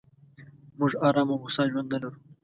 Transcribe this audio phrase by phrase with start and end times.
[0.77, 2.11] موږ ارام او هوسا ژوند نه لرو.